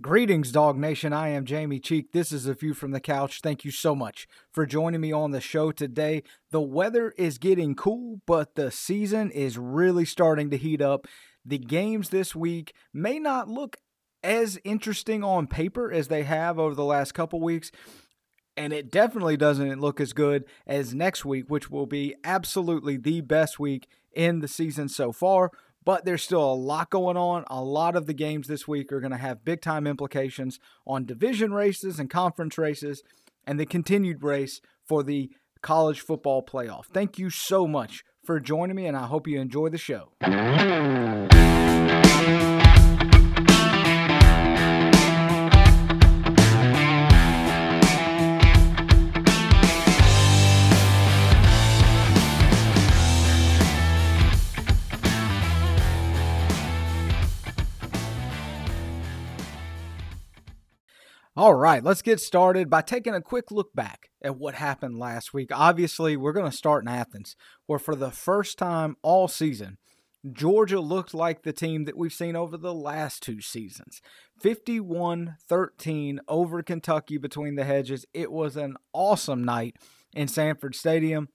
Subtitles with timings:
[0.00, 1.12] Greetings, Dawg Nation.
[1.12, 2.12] I am Jamie Cheek.
[2.12, 3.40] This is A View from the Couch.
[3.42, 6.22] Thank you so much for joining me on the show today.
[6.52, 11.08] The weather is getting cool, but the season is really starting to heat up.
[11.44, 13.78] The games this week may not look
[14.22, 17.72] as interesting on paper as they have over the last couple weeks,
[18.56, 23.20] and it definitely doesn't look as good as next week, which will be absolutely the
[23.20, 25.50] best week in the season so far
[25.88, 27.44] but there's still a lot going on.
[27.46, 31.06] A lot of the games this week are going to have big time implications on
[31.06, 33.02] division races and conference races
[33.46, 35.30] and the continued race for the
[35.62, 36.84] college football playoff.
[36.92, 40.12] Thank you so much for joining me, and I hope you enjoy the show.
[61.38, 65.32] All right, let's get started by taking a quick look back at what happened last
[65.32, 65.50] week.
[65.54, 69.78] Obviously, we're going to start in Athens, where for the first time all season,
[70.32, 74.00] Georgia looked like the team that we've seen over the last two seasons.
[74.42, 78.04] 51 13 over Kentucky between the hedges.
[78.12, 79.76] It was an awesome night
[80.12, 81.28] in Sanford Stadium.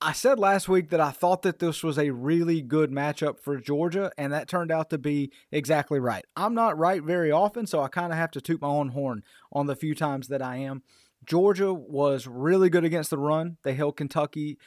[0.00, 3.56] I said last week that I thought that this was a really good matchup for
[3.56, 6.24] Georgia, and that turned out to be exactly right.
[6.36, 9.24] I'm not right very often, so I kind of have to toot my own horn
[9.52, 10.82] on the few times that I am.
[11.24, 13.56] Georgia was really good against the run.
[13.64, 14.58] They held Kentucky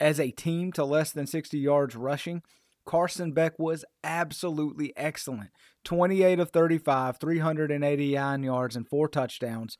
[0.00, 2.42] as a team to less than 60 yards rushing.
[2.86, 5.50] Carson Beck was absolutely excellent
[5.84, 9.76] 28 of 35, 389 yards, and four touchdowns.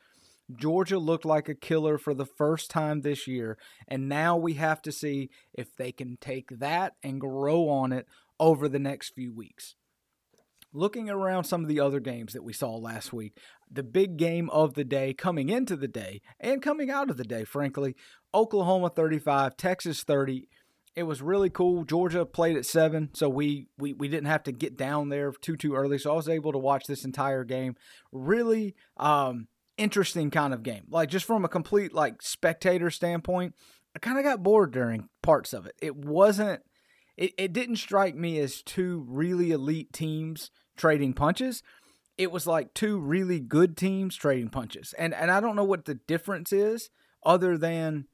[0.56, 3.58] Georgia looked like a killer for the first time this year,
[3.88, 8.06] and now we have to see if they can take that and grow on it
[8.38, 9.76] over the next few weeks.
[10.72, 13.38] Looking around some of the other games that we saw last week,
[13.70, 17.24] the big game of the day coming into the day and coming out of the
[17.24, 17.94] day, frankly,
[18.34, 20.48] Oklahoma 35, Texas 30.
[20.94, 21.84] It was really cool.
[21.84, 25.56] Georgia played at seven, so we, we we didn't have to get down there too
[25.56, 25.98] too early.
[25.98, 27.76] So I was able to watch this entire game.
[28.10, 30.84] Really, um, interesting kind of game.
[30.88, 33.54] Like just from a complete like spectator standpoint,
[33.94, 35.74] I kind of got bored during parts of it.
[35.80, 36.62] It wasn't
[37.16, 41.62] it, it didn't strike me as two really elite teams trading punches.
[42.18, 44.94] It was like two really good teams trading punches.
[44.98, 46.90] And and I don't know what the difference is
[47.24, 48.06] other than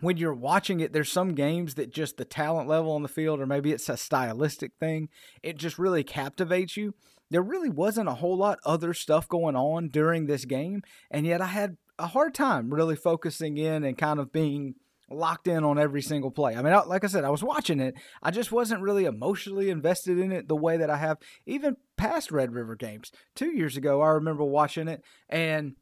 [0.00, 3.40] when you're watching it, there's some games that just the talent level on the field,
[3.40, 5.08] or maybe it's a stylistic thing,
[5.42, 6.94] it just really captivates you
[7.32, 11.40] there really wasn't a whole lot other stuff going on during this game, and yet
[11.40, 14.74] I had a hard time really focusing in and kind of being
[15.10, 16.56] locked in on every single play.
[16.56, 17.94] I mean, like I said, I was watching it.
[18.22, 22.30] I just wasn't really emotionally invested in it the way that I have even past
[22.30, 23.12] Red River games.
[23.34, 25.76] Two years ago, I remember watching it, and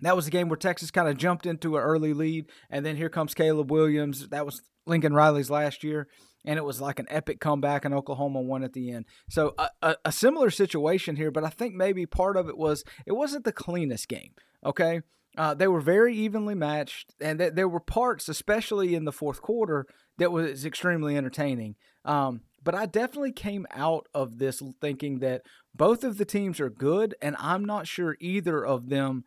[0.00, 2.96] that was a game where Texas kind of jumped into an early lead, and then
[2.96, 4.28] here comes Caleb Williams.
[4.28, 6.08] That was Lincoln Riley's last year,
[6.48, 9.04] and it was like an epic comeback, and Oklahoma won at the end.
[9.28, 12.84] So a, a, a similar situation here, but I think maybe part of it was
[13.04, 14.32] it wasn't the cleanest game.
[14.64, 15.02] Okay,
[15.36, 19.42] uh, they were very evenly matched, and th- there were parts, especially in the fourth
[19.42, 21.74] quarter, that was extremely entertaining.
[22.06, 25.42] Um, but I definitely came out of this thinking that
[25.74, 29.24] both of the teams are good, and I'm not sure either of them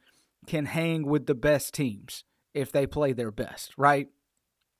[0.48, 2.24] can hang with the best teams
[2.56, 4.08] if they play their best, right?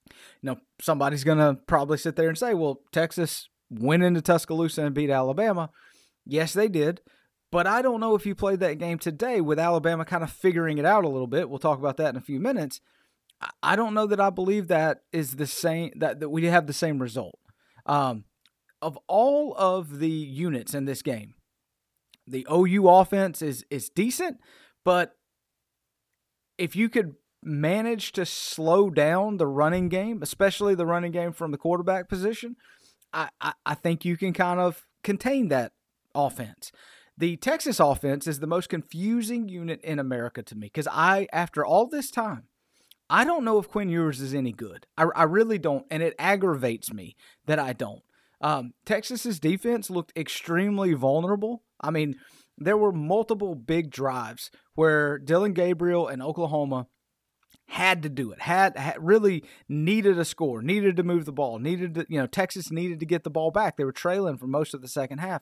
[0.08, 0.14] You
[0.44, 4.96] know, somebody's going to probably sit there and say, well, Texas went into Tuscaloosa and
[4.96, 5.70] beat Alabama.
[6.26, 7.02] Yes, they did.
[7.52, 10.78] But I don't know if you played that game today with Alabama kind of figuring
[10.78, 11.50] it out a little bit.
[11.50, 12.80] We'll talk about that in a few minutes.
[13.62, 16.74] I don't know that I believe that is the same that, that we have the
[16.74, 17.40] same result.
[17.86, 18.26] Um,
[18.82, 21.34] of all of the units in this game,
[22.28, 24.38] the OU offense is is decent,
[24.86, 25.16] but
[26.58, 31.52] if you could manage to slow down the running game, especially the running game from
[31.52, 32.56] the quarterback position,
[33.14, 35.74] I, I, I think you can kind of contain that
[36.14, 36.72] offense.
[37.18, 41.66] The Texas offense is the most confusing unit in America to me because I, after
[41.66, 42.44] all this time,
[43.10, 44.88] I don't know if Quinn Ewers is any good.
[44.98, 47.16] I, I really don't, and it aggravates me
[47.46, 48.02] that I don't.
[48.40, 51.64] Um, Texas's defense looked extremely vulnerable.
[51.80, 52.16] I mean,
[52.58, 56.88] there were multiple big drives where Dillon Gabriel and Oklahoma
[57.72, 58.42] had to do it.
[58.42, 62.28] Had, had, really needed a score, needed to move the ball, needed to, you know,
[62.28, 63.78] Texas needed to get the ball back.
[63.78, 65.42] They were trailing for most of the second half.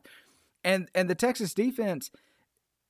[0.63, 2.11] And and the Texas defense,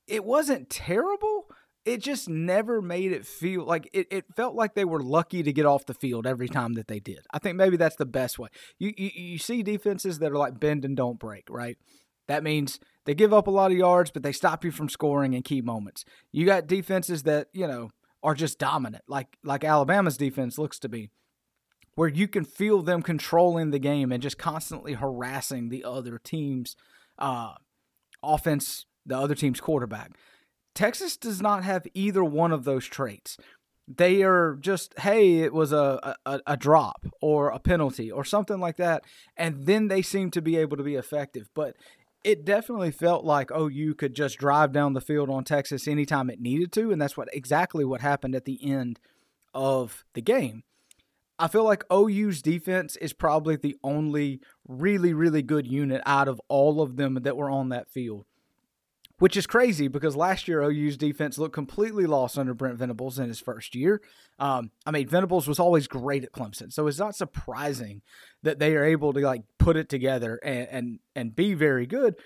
[0.06, 1.46] it wasn't terrible.
[1.86, 5.54] It just never made it feel like it, it felt like they were lucky to
[5.54, 7.20] get off the field every time that they did.
[7.32, 8.50] I think maybe that's the best way.
[8.78, 11.78] You, you you see defenses that are like bend and don't break, right?
[12.28, 15.32] That means they give up a lot of yards, but they stop you from scoring
[15.32, 16.04] in key moments.
[16.30, 17.90] You got defenses that, you know,
[18.22, 21.10] are just dominant, like like Alabama's defense looks to be,
[21.94, 26.76] where you can feel them controlling the game and just constantly harassing the other team's
[27.18, 27.54] uh,
[28.22, 30.12] offense, the other team's quarterback.
[30.74, 33.36] Texas does not have either one of those traits.
[33.88, 38.60] They are just, hey, it was a, a, a drop or a penalty or something
[38.60, 39.02] like that.
[39.36, 41.50] And then they seem to be able to be effective.
[41.54, 41.74] But
[42.24, 46.30] it definitely felt like oh, OU could just drive down the field on Texas anytime
[46.30, 46.92] it needed to.
[46.92, 48.98] And that's what exactly what happened at the end
[49.54, 50.62] of the game.
[51.38, 56.40] I feel like OU's defense is probably the only really, really good unit out of
[56.48, 58.26] all of them that were on that field
[59.20, 63.28] which is crazy because last year OU's defense looked completely lost under Brent Venables in
[63.28, 64.00] his first year.
[64.38, 68.00] Um, I mean, Venables was always great at Clemson, so it's not surprising
[68.42, 72.16] that they are able to like put it together and and and be very good.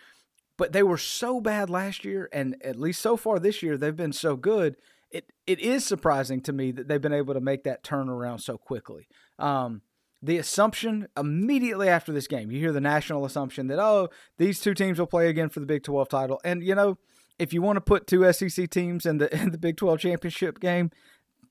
[0.57, 3.95] But they were so bad last year, and at least so far this year, they've
[3.95, 4.77] been so good.
[5.11, 8.57] It it is surprising to me that they've been able to make that turnaround so
[8.57, 9.09] quickly.
[9.41, 9.83] Um,
[10.25, 14.73] the assumption immediately after this game, you hear the national assumption that, oh, these two
[14.73, 16.41] teams will play again for the Big 12 title.
[16.45, 16.97] And, you know,
[17.39, 20.61] if you want to put two SEC teams in the, in the Big 12 championship
[20.61, 20.91] game,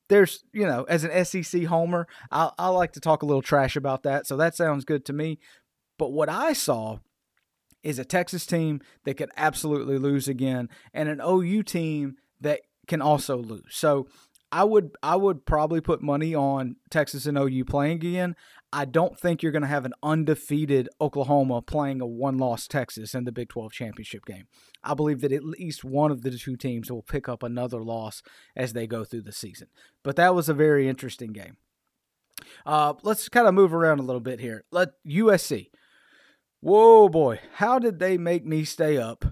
[0.09, 3.75] there's, you know, as an SEC homer, I, I like to talk a little trash
[3.75, 4.25] about that.
[4.25, 5.39] So that sounds good to me.
[5.99, 6.97] But what I saw
[7.83, 13.01] is a Texas team that could absolutely lose again and an OU team that can
[13.01, 13.69] also lose.
[13.69, 14.07] So
[14.53, 18.35] I would I would probably put money on Texas and OU playing again.
[18.73, 23.13] I don't think you're going to have an undefeated Oklahoma playing a one loss Texas
[23.13, 24.47] in the Big 12 championship game.
[24.83, 28.23] I believe that at least one of the two teams will pick up another loss
[28.55, 29.67] as they go through the season.
[30.01, 31.57] But that was a very interesting game.
[32.65, 34.63] Uh, let's kind of move around a little bit here.
[34.71, 35.69] Let USC.
[36.59, 37.41] Whoa, boy.
[37.53, 39.23] How did they make me stay up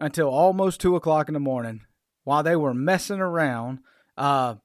[0.00, 1.82] until almost 2 o'clock in the morning
[2.24, 3.78] while they were messing around
[4.16, 4.56] uh,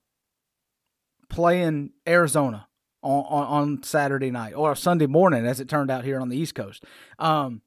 [1.30, 2.68] playing Arizona?
[3.06, 6.38] On, on, on Saturday night or Sunday morning, as it turned out here on the
[6.38, 6.84] East Coast.
[7.20, 7.62] Um,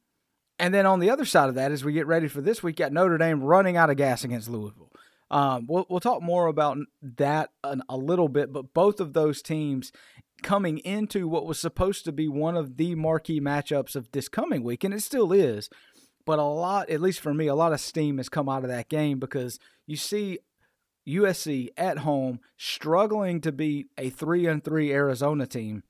[0.58, 2.76] and then on the other side of that, as we get ready for this week,
[2.76, 4.90] got Notre Dame running out of gas against Louisville.
[5.30, 9.40] Um, we'll, we'll talk more about that an, a little bit, but both of those
[9.40, 9.92] teams
[10.42, 14.64] coming into what was supposed to be one of the marquee matchups of this coming
[14.64, 15.70] week, and it still is.
[16.26, 18.70] But a lot, at least for me, a lot of steam has come out of
[18.70, 20.40] that game because you see
[21.08, 25.82] USC at home struggling to beat a 3 and 3 Arizona team.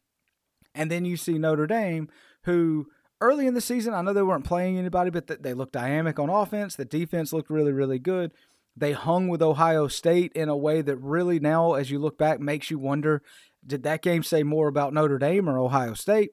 [0.74, 2.08] And then you see Notre Dame
[2.44, 2.88] who
[3.20, 6.30] early in the season I know they weren't playing anybody but they looked dynamic on
[6.30, 8.32] offense, the defense looked really really good.
[8.76, 12.38] They hung with Ohio State in a way that really now as you look back
[12.40, 13.22] makes you wonder
[13.66, 16.30] did that game say more about Notre Dame or Ohio State?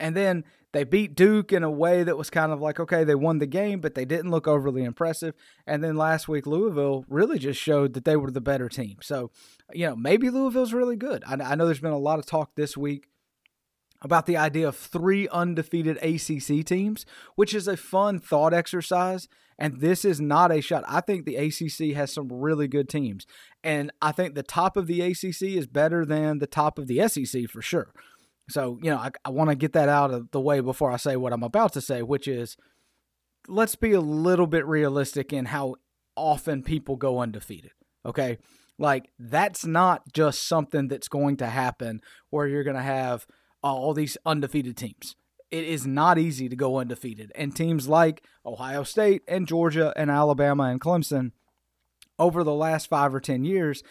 [0.00, 3.14] And then they beat Duke in a way that was kind of like, okay, they
[3.14, 5.34] won the game, but they didn't look overly impressive.
[5.66, 8.96] And then last week, Louisville really just showed that they were the better team.
[9.02, 9.30] So,
[9.72, 11.22] you know, maybe Louisville's really good.
[11.26, 13.08] I, I know there's been a lot of talk this week
[14.00, 19.28] about the idea of three undefeated ACC teams, which is a fun thought exercise.
[19.58, 20.84] And this is not a shot.
[20.88, 23.26] I think the ACC has some really good teams.
[23.62, 27.06] And I think the top of the ACC is better than the top of the
[27.06, 27.92] SEC for sure.
[28.48, 30.96] So, you know, I, I want to get that out of the way before I
[30.96, 32.56] say what I'm about to say, which is
[33.48, 35.76] let's be a little bit realistic in how
[36.16, 37.72] often people go undefeated.
[38.04, 38.38] Okay.
[38.78, 43.26] Like, that's not just something that's going to happen where you're going to have
[43.62, 45.14] uh, all these undefeated teams.
[45.50, 47.30] It is not easy to go undefeated.
[47.34, 51.32] And teams like Ohio State and Georgia and Alabama and Clemson
[52.18, 53.82] over the last five or 10 years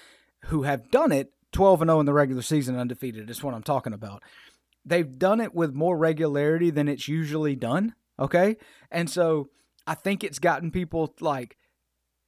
[0.46, 3.64] who have done it 12 and 0 in the regular season undefeated is what I'm
[3.64, 4.24] talking about.
[4.86, 8.58] They've done it with more regularity than it's usually done, okay?
[8.90, 9.50] And so
[9.86, 11.58] I think it's gotten people like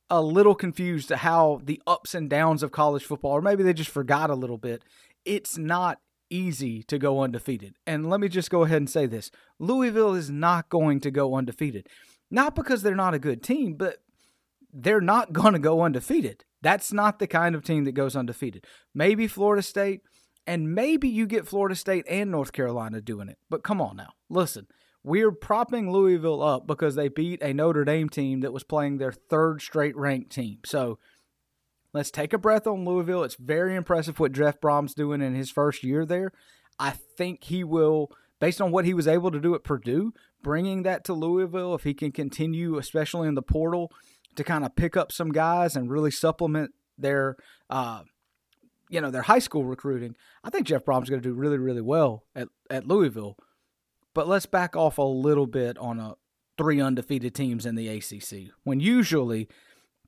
[0.09, 3.73] a little confused to how the ups and downs of college football or maybe they
[3.73, 4.83] just forgot a little bit.
[5.25, 5.99] It's not
[6.29, 7.75] easy to go undefeated.
[7.87, 9.31] And let me just go ahead and say this.
[9.59, 11.87] Louisville is not going to go undefeated.
[12.29, 13.97] Not because they're not a good team, but
[14.73, 16.43] they're not going to go undefeated.
[16.63, 18.65] That's not the kind of team that goes undefeated.
[18.95, 20.01] Maybe Florida State,
[20.47, 23.37] and maybe you get Florida State and North Carolina doing it.
[23.49, 24.13] But come on now.
[24.29, 24.67] Listen,
[25.03, 29.11] we're propping Louisville up because they beat a Notre Dame team that was playing their
[29.11, 30.59] third straight ranked team.
[30.65, 30.99] So
[31.93, 33.25] let's take a breath on Louisville.
[33.25, 36.31] It's very impressive what Jeff Brohm's doing in his first year there.
[36.79, 40.83] I think he will, based on what he was able to do at Purdue, bringing
[40.83, 43.91] that to Louisville, if he can continue, especially in the portal,
[44.35, 47.35] to kind of pick up some guys and really supplement their
[47.69, 48.03] uh,
[48.89, 50.15] you know their high school recruiting.
[50.43, 53.37] I think Jeff Brohm's going to do really really well at at Louisville.
[54.13, 56.13] But let's back off a little bit on a
[56.57, 58.51] three undefeated teams in the ACC.
[58.63, 59.47] When usually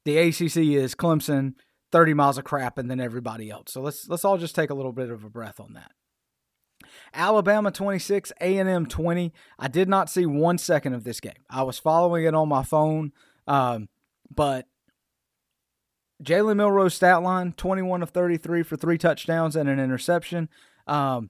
[0.04, 1.54] the ACC is Clemson,
[1.92, 3.74] 30 miles of crap, and then everybody else.
[3.74, 5.92] So let's let's all just take a little bit of a breath on that.
[7.14, 9.34] Alabama 26, A&M 20.
[9.58, 11.34] I did not see one second of this game.
[11.50, 13.12] I was following it on my phone,
[13.48, 13.88] um,
[14.34, 14.68] but
[16.24, 20.50] Jalen Milroe's stat line 21 of 33 for three touchdowns and an interception.
[20.88, 21.30] Um,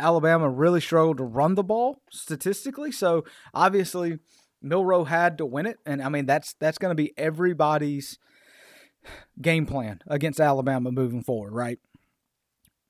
[0.00, 2.92] Alabama really struggled to run the ball statistically.
[2.92, 4.18] So obviously,
[4.62, 8.18] Milroe had to win it, and I mean that's that's going to be everybody's
[9.40, 11.78] game plan against Alabama moving forward, right?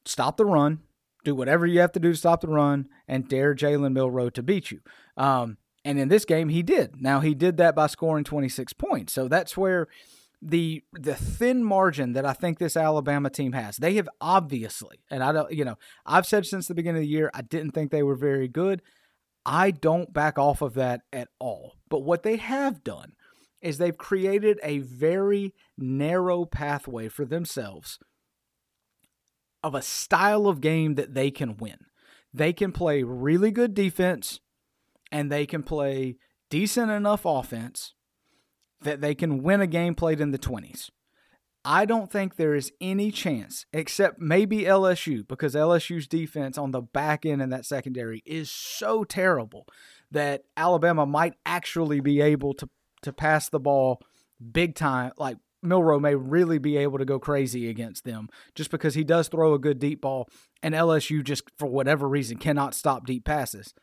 [0.05, 0.81] Stop the run,
[1.25, 4.43] do whatever you have to do to stop the run, and dare Jalen Milroe to
[4.43, 4.81] beat you.
[5.17, 7.01] Um, and in this game, he did.
[7.01, 9.13] Now he did that by scoring 26 points.
[9.13, 9.89] So that's where
[10.41, 13.77] the the thin margin that I think this Alabama team has.
[13.77, 17.13] They have obviously, and I don't, you know, I've said since the beginning of the
[17.13, 18.83] year I didn't think they were very good.
[19.45, 21.75] I don't back off of that at all.
[21.89, 23.13] But what they have done
[23.61, 27.99] is they've created a very narrow pathway for themselves
[29.65, 31.79] of a style of game that they can win.
[32.33, 34.39] They can play really good defense
[35.11, 36.17] and they can play
[36.50, 37.95] decent enough offense
[38.81, 40.91] that they can win a game played in the 20s.
[41.65, 46.81] I don't think there is any chance, except maybe LSU, because LSU's defense on the
[46.81, 49.67] back end and that secondary is so terrible
[50.11, 52.69] that Alabama might actually be able to
[53.03, 54.00] to pass the ball
[54.53, 55.12] big time.
[55.19, 59.29] Like Milroe may really be able to go crazy against them just because he does
[59.29, 60.29] throw a good deep ball,
[60.62, 63.75] and LSU just for whatever reason cannot stop deep passes.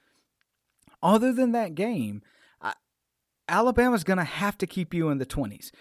[1.02, 2.22] Other than that game,
[3.48, 5.72] Alabama's going to have to keep you in the 20s.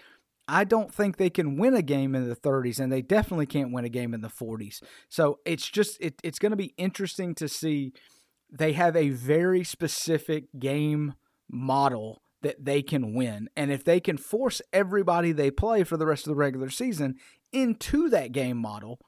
[0.47, 3.71] I don't think they can win a game in the 30s, and they definitely can't
[3.73, 4.83] win a game in the 40s.
[5.09, 7.93] So it's just it, it's going to be interesting to see.
[8.51, 11.15] They have a very specific game
[11.49, 16.05] model that they can win, and if they can force everybody they play for the
[16.05, 17.15] rest of the regular season
[17.51, 18.99] into that game model,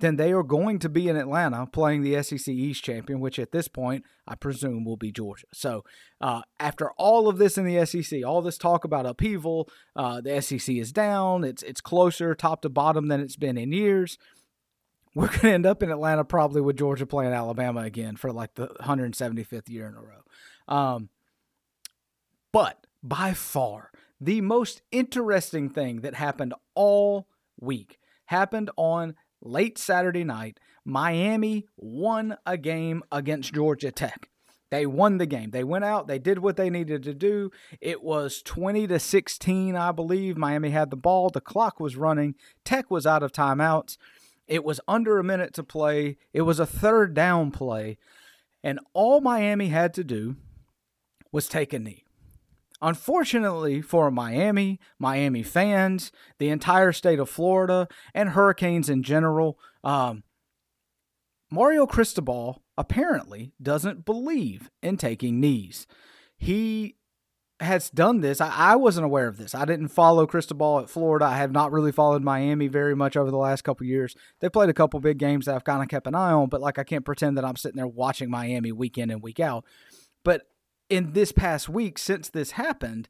[0.00, 3.52] then they are going to be in Atlanta playing the SEC East champion, which at
[3.52, 5.46] this point I presume will be Georgia.
[5.52, 5.84] So
[6.20, 10.40] uh, after all of this in the SEC, all this talk about upheaval, uh, the
[10.40, 11.44] SEC is down.
[11.44, 14.18] It's it's closer top to bottom than it's been in years.
[15.14, 18.54] We're going to end up in Atlanta probably with Georgia playing Alabama again for like
[18.54, 20.74] the 175th year in a row.
[20.74, 21.08] Um,
[22.52, 23.90] but by far
[24.20, 27.28] the most interesting thing that happened all
[27.60, 34.28] week happened on late Saturday night, Miami won a game against Georgia Tech.
[34.70, 35.50] They won the game.
[35.50, 37.50] They went out, they did what they needed to do.
[37.80, 40.36] It was 20 to 16, I believe.
[40.36, 43.96] Miami had the ball, the clock was running, Tech was out of timeouts.
[44.46, 46.16] It was under a minute to play.
[46.32, 47.98] It was a third down play.
[48.64, 50.36] And all Miami had to do
[51.30, 52.04] was take a knee.
[52.80, 60.22] Unfortunately for Miami, Miami fans, the entire state of Florida, and hurricanes in general, um,
[61.50, 65.86] Mario Cristobal apparently doesn't believe in taking knees.
[66.36, 66.96] He
[67.60, 68.40] has done this.
[68.40, 69.54] I, I, wasn't aware of this.
[69.54, 71.24] I didn't follow Cristobal at Florida.
[71.24, 74.14] I have not really followed Miami very much over the last couple years.
[74.40, 76.60] They played a couple big games that I've kind of kept an eye on, but
[76.60, 79.64] like I can't pretend that I'm sitting there watching Miami week in and week out.
[80.22, 80.42] But
[80.88, 83.08] in this past week since this happened,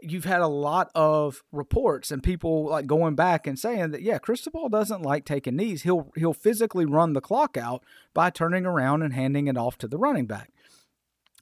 [0.00, 4.18] you've had a lot of reports and people like going back and saying that yeah,
[4.18, 5.82] Cristobal doesn't like taking knees.
[5.82, 7.82] He'll he'll physically run the clock out
[8.14, 10.50] by turning around and handing it off to the running back.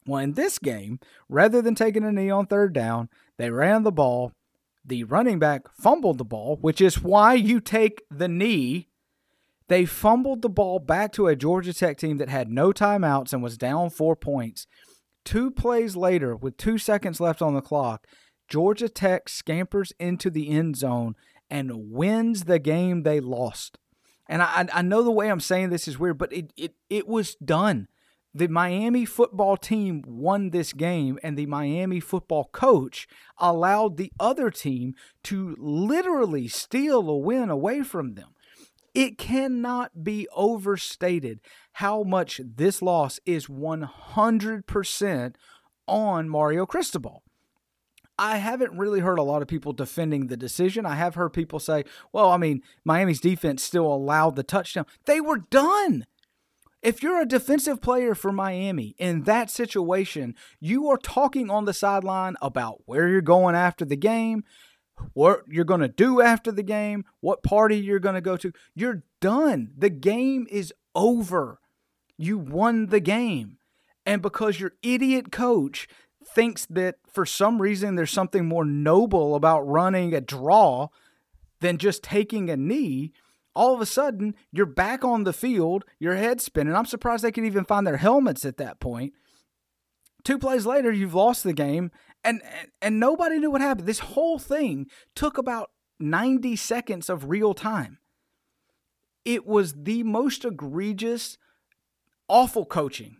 [0.07, 3.93] Well, in this game, rather than taking a knee on third down, they ran the
[3.93, 4.33] ball.
[4.85, 8.89] The running back fumbled the ball, which is why you take the knee.
[9.69, 13.43] They fumbled the ball back to a Georgia Tech team that had no timeouts and
[13.43, 14.69] was down four points.
[15.27, 18.07] Two plays later, with two seconds left on the clock,
[18.49, 21.17] Georgia Tech scampers into the end zone
[21.51, 23.77] and wins the game they lost.
[24.29, 27.09] And I, I know the way I'm saying this is weird, but it, it, it
[27.09, 27.89] was done.
[28.33, 34.51] The Miami football team won this game, and the Miami football coach allowed the other
[34.51, 38.29] team to literally steal a win away from them.
[38.97, 41.41] It cannot be overstated
[41.75, 45.35] how much this loss is 100%
[45.87, 47.23] on Mario Cristobal.
[48.19, 50.87] I haven't really heard a lot of people defending the decision.
[50.87, 54.87] I have heard people say, well, I mean, Miami's defense still allowed the touchdown.
[55.05, 56.07] They were done.
[56.81, 61.75] If you're a defensive player for Miami in that situation, you are talking on the
[61.75, 64.43] sideline about where you're going after the game
[65.13, 68.53] what you're going to do after the game, what party you're going to go to.
[68.75, 69.73] You're done.
[69.77, 71.61] The game is over.
[72.17, 73.59] You won the game.
[74.05, 75.89] And because your idiot coach
[76.25, 80.89] thinks that for some reason there's something more noble about running a draw
[81.61, 83.13] than just taking a knee,
[83.55, 86.75] all of a sudden you're back on the field, your head spinning.
[86.75, 89.13] I'm surprised they could even find their helmets at that point.
[90.25, 91.93] Two plays later, you've lost the game,
[92.27, 92.43] and
[92.83, 93.87] and nobody knew what happened.
[93.87, 97.99] This whole thing took about 90 seconds of real time.
[99.25, 101.39] It was the most egregious,
[102.29, 103.17] awful coaching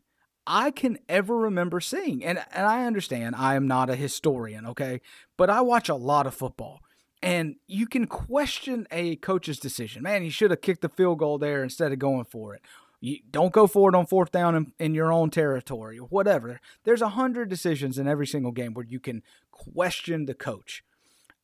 [0.47, 2.25] I can ever remember seeing.
[2.25, 5.01] And and I understand I am not a historian, okay?
[5.37, 6.81] But I watch a lot of football.
[7.23, 10.03] And you can question a coach's decision.
[10.03, 12.63] Man, he should have kicked the field goal there instead of going for it.
[13.01, 16.61] You don't go for it on fourth down in, in your own territory or whatever.
[16.85, 20.83] There's a hundred decisions in every single game where you can question the coach.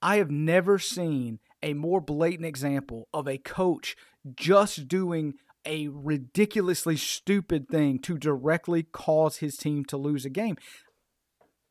[0.00, 3.96] I have never seen a more blatant example of a coach
[4.34, 10.56] just doing a ridiculously stupid thing to directly cause his team to lose a game.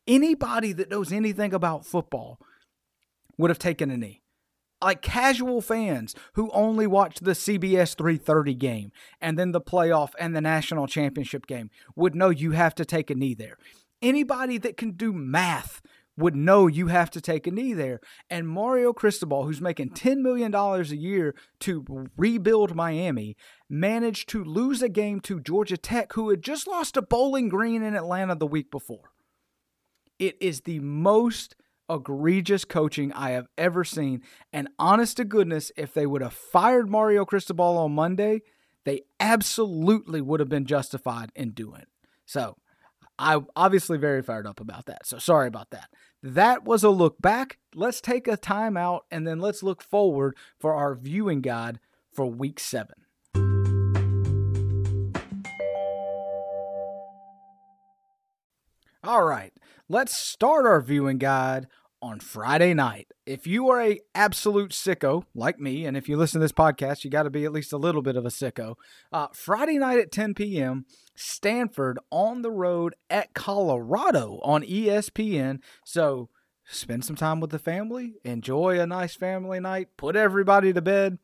[0.07, 2.39] Anybody that knows anything about football
[3.37, 4.20] would have taken a knee.
[4.81, 10.35] Like casual fans who only watch the CBS 330 game and then the playoff and
[10.35, 13.57] the national championship game would know you have to take a knee there.
[14.01, 15.81] Anybody that can do math
[16.17, 17.99] would know you have to take a knee there.
[18.29, 23.35] And Mario Cristobal, who's making $10 million a year to rebuild Miami,
[23.69, 27.81] managed to lose a game to Georgia Tech, who had just lost to Bowling Green
[27.83, 29.11] in Atlanta the week before.
[30.19, 31.55] It is the most
[31.91, 34.21] egregious coaching I have ever seen.
[34.53, 38.41] And honest to goodness, if they would have fired Mario Cristobal on Monday,
[38.85, 41.89] they absolutely would have been justified in doing it.
[42.25, 42.57] So
[43.19, 45.05] I'm obviously very fired up about that.
[45.05, 45.89] So sorry about that.
[46.23, 47.57] That was a look back.
[47.75, 51.79] Let's take a time out and then let's look forward for our viewing guide
[52.11, 52.95] for week seven.
[59.03, 59.51] All right,
[59.89, 61.65] let's start our viewing guide
[62.01, 63.07] on Friday night.
[63.25, 67.03] If you are a absolute sicko like me, and if you listen to this podcast,
[67.03, 68.75] you got to be at least a little bit of a sicko.
[69.11, 70.85] Uh, Friday night at 10 p.m.,
[71.15, 75.59] Stanford on the road at Colorado on ESPN.
[75.85, 76.29] So
[76.65, 81.19] spend some time with the family, enjoy a nice family night, put everybody to bed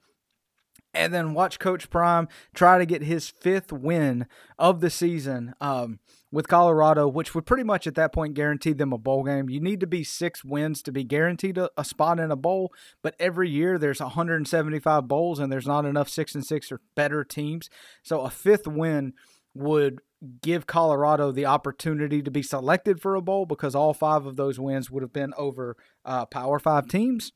[0.93, 4.25] and then watch Coach Prime try to get his fifth win
[4.57, 5.99] of the season um,
[6.31, 9.49] with Colorado, which would pretty much at that point guarantee them a bowl game.
[9.49, 12.73] You need to be six wins to be guaranteed a, a spot in a bowl,
[13.01, 17.23] but every year there's 175 bowls and there's not enough six and six or better
[17.23, 17.69] teams.
[18.03, 19.13] So a fifth win
[19.53, 20.01] would
[20.41, 24.59] give Colorado the opportunity to be selected for a bowl because all five of those
[24.59, 27.31] wins would have been over uh, Power Five teams,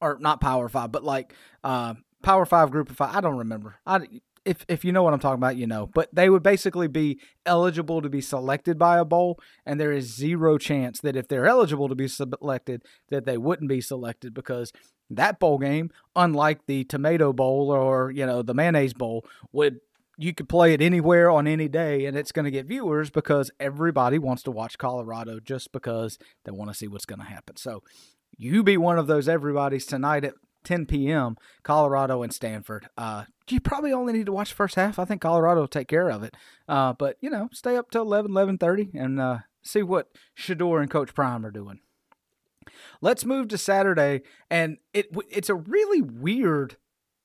[0.00, 3.14] or not Power Five, but like uh, Power Five, Group of Five.
[3.14, 3.76] I don't remember.
[3.86, 4.00] I
[4.44, 5.86] if if you know what I'm talking about, you know.
[5.86, 10.14] But they would basically be eligible to be selected by a bowl, and there is
[10.14, 14.72] zero chance that if they're eligible to be selected, that they wouldn't be selected because
[15.10, 19.80] that bowl game, unlike the Tomato Bowl or you know the Mayonnaise Bowl, would
[20.18, 23.50] you could play it anywhere on any day and it's going to get viewers because
[23.58, 27.56] everybody wants to watch Colorado just because they want to see what's going to happen.
[27.56, 27.82] So
[28.36, 31.36] you be one of those everybody's tonight at 10 p.m.
[31.62, 32.88] Colorado and Stanford.
[32.96, 34.98] Uh, you probably only need to watch the first half.
[34.98, 36.34] I think Colorado will take care of it.
[36.68, 40.90] Uh, but you know, stay up till 11, 11:30 and uh, see what Shedeur and
[40.90, 41.80] Coach Prime are doing.
[43.00, 46.76] Let's move to Saturday, and it it's a really weird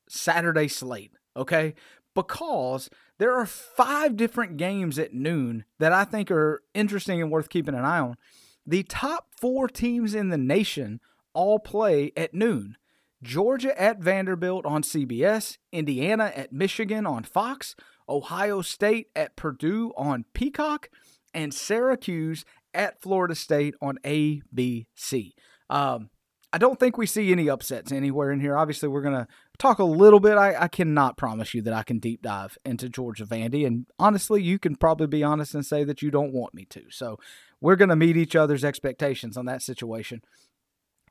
[0.10, 1.12] Saturday slate.
[1.36, 1.76] Okay,
[2.16, 7.50] because there are five different games at noon that I think are interesting and worth
[7.50, 8.18] keeping an eye on.
[8.66, 11.00] The top four teams in the nation
[11.34, 12.76] all play at noon.
[13.22, 17.76] Georgia at Vanderbilt on CBS, Indiana at Michigan on Fox,
[18.08, 20.90] Ohio State at Purdue on Peacock,
[21.34, 25.34] and Syracuse at Florida State on ABC.
[25.70, 26.10] Um,
[26.54, 28.58] I don't think we see any upsets anywhere in here.
[28.58, 29.28] Obviously, we're going to
[29.58, 30.38] talk a little bit.
[30.38, 33.68] I, I, cannot promise you that I can deep dive into Georgia Vandy.
[33.68, 36.84] And honestly, you can probably be honest and say that you don't want me to.
[36.90, 37.20] So
[37.60, 40.22] we're going to meet each other's expectations on that situation.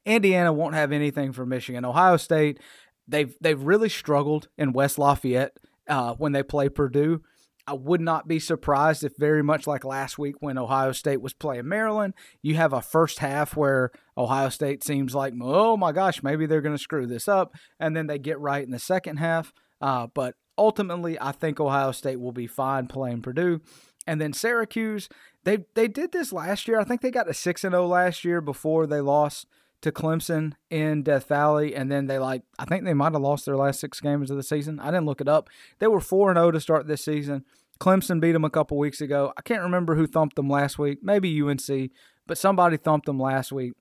[0.07, 1.85] Indiana won't have anything for Michigan.
[1.85, 2.61] Ohio State,
[3.07, 7.23] they've they've really struggled in West Lafayette uh, when they play Purdue.
[7.69, 11.33] I would not be surprised if very much like last week when Ohio State was
[11.33, 16.23] playing Maryland, you have a first half where Ohio State seems like, oh my gosh,
[16.23, 19.17] maybe they're going to screw this up, and then they get right in the second
[19.17, 19.53] half.
[19.81, 23.61] Uh, but ultimately, I think Ohio State will be fine playing Purdue.
[24.07, 25.09] And then Syracuse,
[25.43, 26.79] they they did this last year.
[26.79, 29.47] I think they got a six and zero oh last year before they lost
[29.83, 33.47] to Clemson in Death Valley, and then they like I think they might have lost
[33.47, 34.81] their last six games of the season.
[34.81, 35.49] I didn't look it up.
[35.79, 37.45] They were four and zero oh to start this season.
[37.79, 39.33] Clemson beat them a couple weeks ago.
[39.37, 41.01] I can't remember who thumped them last week.
[41.03, 41.91] Maybe UNC,
[42.27, 43.75] but somebody thumped them last week.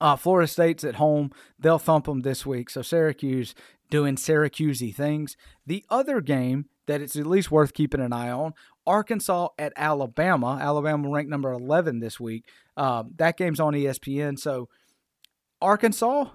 [0.00, 1.32] Uh, Florida State's at home.
[1.58, 2.70] They'll thump them this week.
[2.70, 3.54] So Syracuse
[3.90, 5.36] doing Syracusey things.
[5.66, 8.54] The other game that it's at least worth keeping an eye on
[8.86, 10.58] Arkansas at Alabama.
[10.60, 12.46] Alabama ranked number 11 this week.
[12.76, 14.38] Um, that game's on ESPN.
[14.38, 14.68] So
[15.60, 16.26] Arkansas,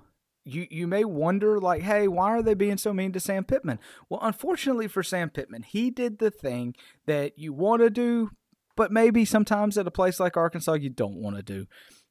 [0.45, 3.79] you you may wonder like, hey, why are they being so mean to Sam Pittman?
[4.09, 8.31] Well, unfortunately for Sam Pittman, he did the thing that you want to do,
[8.75, 11.65] but maybe sometimes at a place like Arkansas you don't want to do.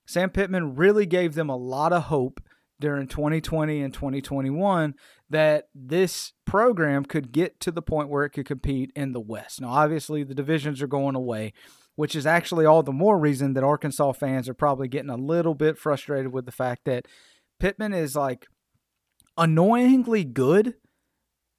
[0.06, 2.40] Sam Pittman really gave them a lot of hope
[2.80, 4.94] during 2020 and 2021
[5.30, 9.60] that this program could get to the point where it could compete in the West.
[9.60, 11.52] Now, obviously, the divisions are going away,
[11.96, 15.54] which is actually all the more reason that Arkansas fans are probably getting a little
[15.54, 17.06] bit frustrated with the fact that
[17.60, 18.46] Pittman is like
[19.36, 20.74] annoyingly good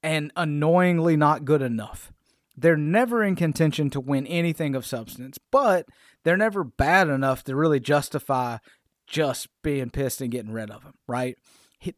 [0.02, 2.12] and annoyingly not good enough.
[2.56, 5.86] They're never in contention to win anything of substance, but
[6.22, 8.58] they're never bad enough to really justify
[9.06, 11.36] just being pissed and getting rid of him, right?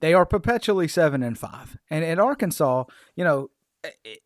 [0.01, 1.77] They are perpetually seven and five.
[1.91, 3.51] And at Arkansas, you know,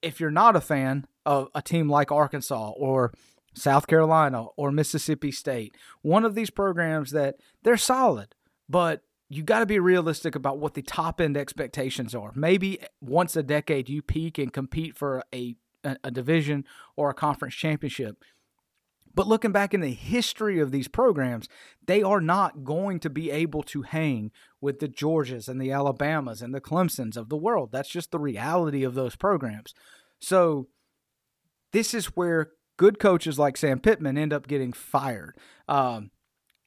[0.00, 3.12] if you're not a fan of a team like Arkansas or
[3.54, 8.34] South Carolina or Mississippi State, one of these programs that they're solid,
[8.68, 12.32] but you got to be realistic about what the top end expectations are.
[12.34, 16.64] Maybe once a decade you peak and compete for a, a, division
[16.96, 18.22] or a conference championship.
[19.14, 21.48] But looking back in the history of these programs,
[21.86, 26.42] they are not going to be able to hang with the Georgias and the Alabamas
[26.42, 27.70] and the Clemsons of the world.
[27.72, 29.74] That's just the reality of those programs.
[30.20, 30.68] So,
[31.72, 35.36] this is where good coaches like Sam Pittman end up getting fired.
[35.68, 36.10] Um,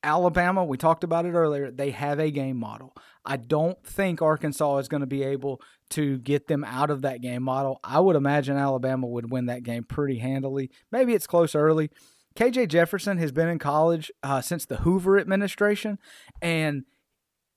[0.03, 2.93] Alabama, we talked about it earlier, they have a game model.
[3.25, 7.21] I don't think Arkansas is going to be able to get them out of that
[7.21, 7.79] game model.
[7.83, 10.69] I would imagine Alabama would win that game pretty handily.
[10.91, 11.89] Maybe it's close early.
[12.35, 15.97] KJ Jefferson has been in college uh, since the Hoover administration,
[16.43, 16.83] and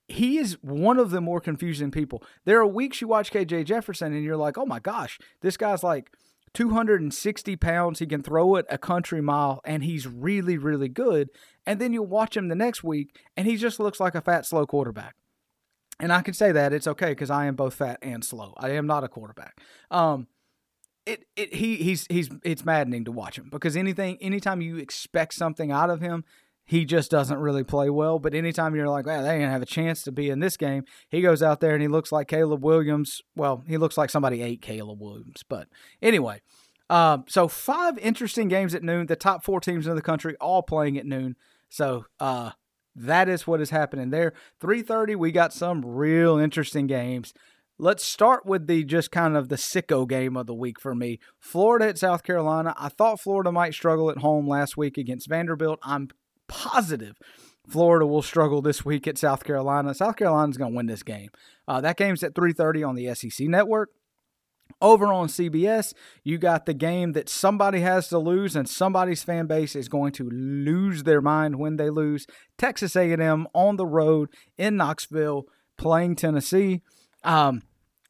[0.09, 2.23] he is one of the more confusing people.
[2.47, 5.83] There are weeks you watch KJ Jefferson and you're like, oh my gosh, this guy's
[5.83, 6.11] like
[6.57, 7.99] 260 pounds.
[7.99, 11.29] He can throw it a country mile, and he's really, really good.
[11.66, 14.47] And then you'll watch him the next week, and he just looks like a fat,
[14.47, 15.16] slow quarterback.
[16.01, 18.55] And I can say that it's okay because I am both fat and slow.
[18.57, 19.61] I am not a quarterback.
[19.90, 20.29] Um,
[21.05, 25.35] it, it he he's he's it's maddening to watch him because anything anytime you expect
[25.35, 26.25] something out of him,
[26.66, 28.18] he just doesn't really play well.
[28.18, 30.85] But anytime you're like, well, they ain't have a chance to be in this game,
[31.09, 33.22] he goes out there and he looks like Caleb Williams.
[33.37, 35.44] Well, he looks like somebody ate Caleb Williams.
[35.48, 35.68] But
[36.02, 36.42] anyway,
[36.90, 39.07] um, so five interesting games at noon.
[39.07, 41.37] The top four teams in the country all playing at noon.
[41.68, 42.50] So uh,
[42.96, 44.33] that is what is happening there.
[44.61, 47.33] 3:30, we got some real interesting games.
[47.79, 51.20] Let's start with the just kind of the sicko game of the week for me.
[51.38, 52.74] Florida at South Carolina.
[52.79, 55.79] I thought Florida might struggle at home last week against Vanderbilt.
[55.83, 56.09] I'm
[56.49, 57.17] positive
[57.69, 59.95] Florida will struggle this week at South Carolina.
[59.95, 61.31] South Carolina's going to win this game.
[61.67, 63.91] Uh, that game's at 3:30 on the SEC network.
[64.83, 69.47] Over on CBS, you got the game that somebody has to lose and somebody's fan
[69.47, 72.27] base is going to lose their mind when they lose.
[72.59, 74.29] Texas A&M on the road
[74.59, 75.47] in Knoxville
[75.79, 76.83] playing Tennessee.
[77.25, 77.63] Um,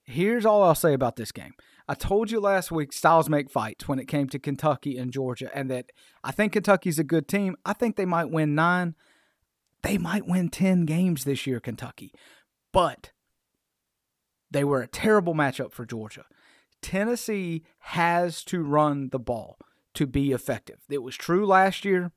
[0.04, 1.52] here's all I'll say about this game.
[1.88, 5.50] I told you last week styles make fights when it came to Kentucky and Georgia,
[5.54, 5.92] and that
[6.24, 7.56] I think Kentucky's a good team.
[7.64, 8.96] I think they might win nine.
[9.82, 12.12] They might win 10 games this year, Kentucky.
[12.72, 13.12] But
[14.50, 16.24] they were a terrible matchup for Georgia.
[16.82, 19.58] Tennessee has to run the ball
[19.94, 20.80] to be effective.
[20.88, 22.12] It was true last year.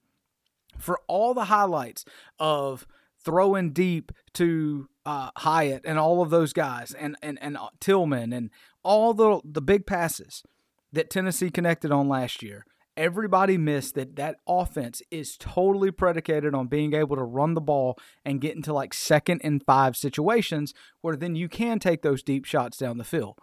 [0.77, 2.05] For all the highlights
[2.39, 2.87] of
[3.23, 8.33] throwing deep to uh, Hyatt and all of those guys, and and and uh, Tillman
[8.33, 8.49] and
[8.83, 10.43] all the the big passes
[10.91, 12.65] that Tennessee connected on last year.
[12.97, 17.97] Everybody missed that that offense is totally predicated on being able to run the ball
[18.25, 22.43] and get into like second and five situations where then you can take those deep
[22.43, 23.39] shots down the field.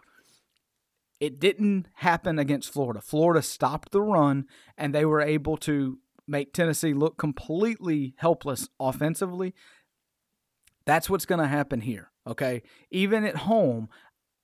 [1.19, 3.01] It didn't happen against Florida.
[3.01, 4.45] Florida stopped the run
[4.77, 9.55] and they were able to make Tennessee look completely helpless offensively.
[10.87, 12.63] That's what's going to happen here, okay?
[12.89, 13.89] Even at home,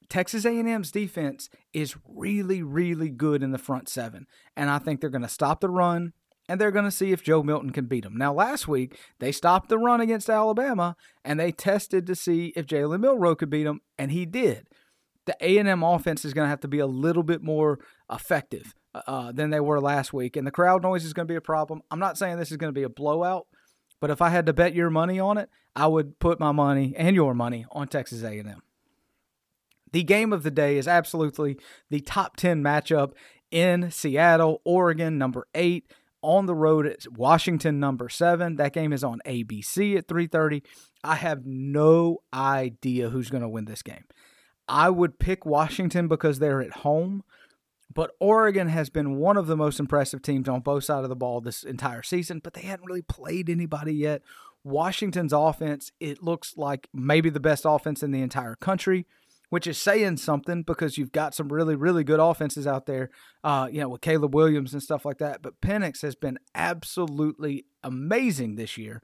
[0.10, 5.10] Texas A&M's defense is really really good in the front 7, and I think they're
[5.10, 6.13] going to stop the run
[6.49, 8.17] and they're going to see if Joe Milton can beat them.
[8.17, 12.65] Now, last week, they stopped the run against Alabama, and they tested to see if
[12.65, 14.67] Jalen Milroe could beat them, and he did.
[15.25, 17.79] The A&M offense is going to have to be a little bit more
[18.12, 21.38] effective uh, than they were last week, and the crowd noise is going to be
[21.38, 21.82] a problem.
[21.89, 23.47] I'm not saying this is going to be a blowout,
[24.03, 26.93] but if I had to bet your money on it, I would put my money
[26.97, 28.61] and your money on Texas A&M.
[29.93, 31.57] The game of the day is absolutely
[31.89, 33.13] the top 10 matchup
[33.49, 35.89] in Seattle, Oregon, number eight.
[36.21, 38.57] On the road at Washington, number seven.
[38.57, 40.63] That game is on ABC at 3:30.
[41.01, 44.03] I have no idea who's going to win this game.
[44.67, 47.23] I would pick Washington because they're at home,
[47.93, 51.15] but Oregon has been one of the most impressive teams on both sides of the
[51.15, 54.21] ball this entire season, but they hadn't really played anybody yet.
[54.63, 59.06] Washington's offense, it looks like maybe the best offense in the entire country,
[59.49, 63.10] which is saying something because you've got some really, really good offenses out there,
[63.43, 65.41] uh, you know, with Caleb Williams and stuff like that.
[65.41, 69.01] But Penix has been absolutely amazing this year.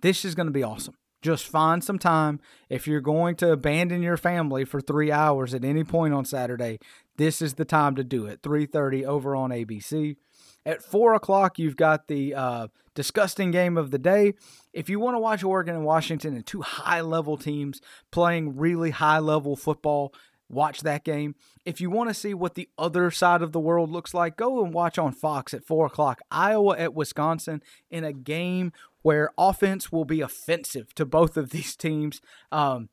[0.00, 0.94] This is going to be awesome.
[1.20, 2.40] Just find some time.
[2.68, 6.78] If you're going to abandon your family for three hours at any point on Saturday,
[7.16, 8.42] this is the time to do it.
[8.42, 10.16] 3:30 over on ABC.
[10.64, 14.34] At four o'clock, you've got the uh, disgusting game of the day.
[14.72, 18.90] If you want to watch Oregon and Washington and two high level teams playing really
[18.90, 20.12] high level football,
[20.48, 21.34] watch that game.
[21.64, 24.64] If you want to see what the other side of the world looks like, go
[24.64, 26.20] and watch on Fox at four o'clock.
[26.30, 31.76] Iowa at Wisconsin in a game where offense will be offensive to both of these
[31.76, 32.20] teams.
[32.52, 32.88] Um,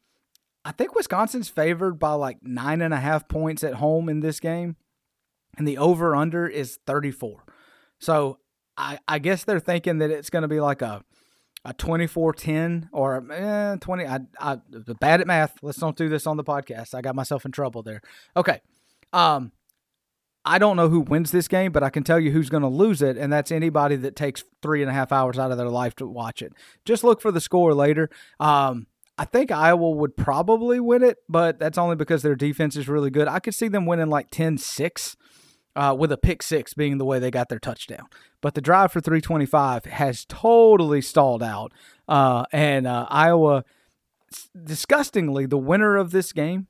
[0.64, 4.40] I think Wisconsin's favored by like nine and a half points at home in this
[4.40, 4.78] game,
[5.58, 7.44] and the over under is 34.
[8.00, 8.40] So
[8.78, 11.04] I, I guess they're thinking that it's going to be like a
[11.68, 14.60] a 24-10 or eh, 20 I, I
[15.00, 17.82] bad at math let's don't do this on the podcast i got myself in trouble
[17.82, 18.02] there
[18.38, 18.62] okay
[19.12, 19.52] um
[20.46, 22.70] I don't know who wins this game, but I can tell you who's going to
[22.70, 25.70] lose it, and that's anybody that takes three and a half hours out of their
[25.70, 26.54] life to watch it.
[26.86, 28.10] Just look for the score later.
[28.40, 32.88] Um, I think Iowa would probably win it, but that's only because their defense is
[32.88, 33.28] really good.
[33.28, 35.18] I could see them winning like 10 6
[35.76, 38.08] uh, with a pick six being the way they got their touchdown.
[38.42, 41.74] But the drive for 325 has totally stalled out.
[42.08, 43.64] Uh, and uh, Iowa,
[44.64, 46.68] disgustingly, the winner of this game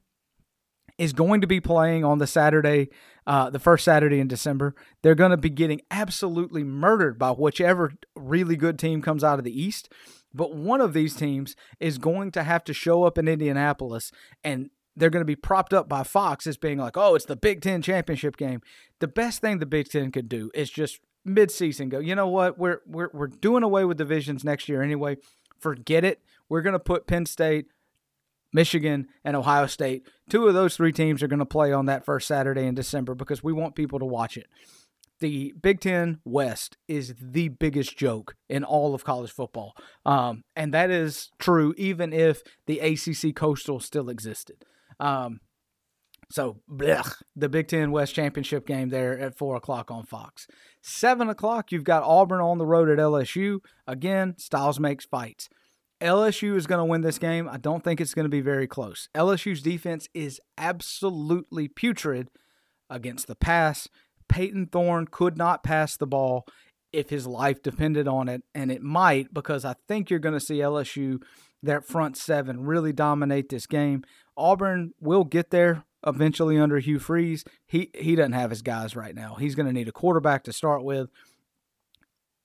[0.97, 2.89] is going to be playing on the Saturday,
[3.27, 4.75] uh, the first Saturday in December.
[5.01, 9.45] They're going to be getting absolutely murdered by whichever really good team comes out of
[9.45, 9.91] the East.
[10.33, 14.11] But one of these teams is going to have to show up in Indianapolis
[14.43, 17.35] and they're going to be propped up by Fox as being like, oh, it's the
[17.35, 18.61] Big Ten championship game.
[18.99, 22.57] The best thing the Big Ten could do is just midseason go, you know what?
[22.57, 25.17] We're we're we're doing away with divisions next year anyway.
[25.59, 26.21] Forget it.
[26.47, 27.67] We're going to put Penn State,
[28.55, 30.07] Michigan, and Ohio State.
[30.29, 33.13] Two of those three teams are going to play on that first Saturday in December
[33.13, 34.47] because we want people to watch it.
[35.19, 39.75] The Big Ten West is the biggest joke in all of college football.
[40.05, 44.65] Um, and that is true even if the ACC Coastal still existed.
[44.99, 45.39] Um,
[46.31, 50.47] so, blech, the Big Ten West Championship game there at 4 o'clock on Fox.
[50.81, 53.59] 7 o'clock, you've got Auburn on the road at LSU.
[53.87, 55.49] Again, Styles makes fights.
[56.01, 57.47] LSU is going to win this game.
[57.47, 59.09] I don't think it's going to be very close.
[59.15, 62.29] LSU's defense is absolutely putrid
[62.89, 63.87] against the pass.
[64.27, 66.45] Payton Thorne could not pass the ball
[66.91, 70.39] if his life depended on it, and it might because I think you're going to
[70.39, 71.21] see LSU,
[71.61, 74.03] that front seven, really dominate this game.
[74.37, 77.43] Auburn will get there eventually under Hugh Freeze.
[77.65, 79.35] He he doesn't have his guys right now.
[79.35, 81.09] He's going to need a quarterback to start with.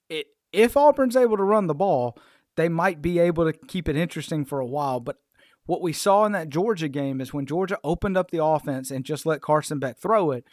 [0.08, 2.18] It, if Auburn's able to run the ball,
[2.61, 5.01] they might be able to keep it interesting for a while.
[5.01, 5.16] But
[5.66, 9.05] what we saw in that Georgia game is when Georgia opened up the offense and
[9.05, 10.44] just let Carson Beck throw it,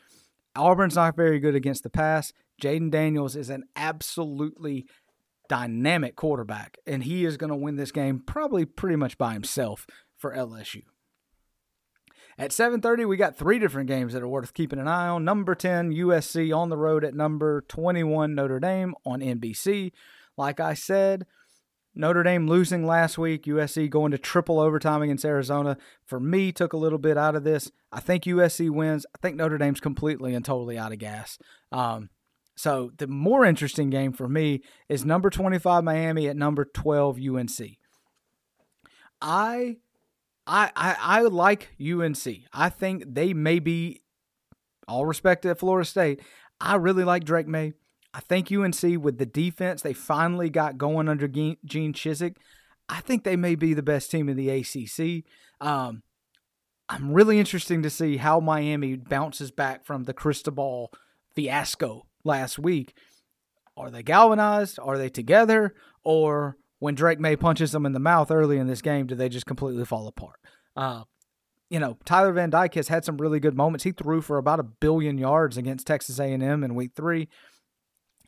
[0.56, 2.34] Auburn's not very good against the pass.
[2.62, 4.88] Jayden Daniels is an absolutely
[5.50, 9.86] dynamic quarterback, and he is going to win this game probably pretty much by himself
[10.18, 10.84] for LSU.
[12.40, 15.26] At 7:30, we got three different games that are worth keeping an eye on.
[15.26, 19.92] Number 10 USC on the road at number 21 Notre Dame on NBC.
[20.38, 21.26] Like I said,
[21.98, 25.78] Notre Dame losing last week, USC going to triple overtime against Arizona.
[26.06, 27.72] For me, took a little bit out of this.
[27.92, 29.06] I think USC wins.
[29.16, 31.38] I think Notre Dame's completely and totally out of gas.
[31.72, 32.10] Um,
[32.56, 37.78] so the more interesting game for me is number 25 Miami at number 12 UNC.
[39.22, 39.78] I
[40.48, 42.26] I, I, I like UNC.
[42.54, 44.02] I think they may be,
[44.88, 46.22] all respect at Florida State.
[46.62, 47.74] I really like Drake Maye.
[48.18, 52.38] I think UNC with the defense they finally got going under Gene Chizik,
[52.90, 55.24] I think they may be the best team in the ACC.
[55.62, 56.02] Um,
[56.90, 60.92] I'm really interested to see how Miami bounces back from the Cristobal
[61.36, 62.96] fiasco last week.
[63.76, 64.80] Are they galvanized?
[64.82, 65.76] Are they together?
[66.04, 69.30] Or when Drake Maye punches them in the mouth early in this game, do they
[69.30, 70.40] just completely fall apart?
[70.76, 71.04] Uh,
[71.70, 73.84] you know, Tyler Van Dyke has had some really good moments.
[73.84, 77.28] He threw for about a billion yards against Texas A&M in Week Three.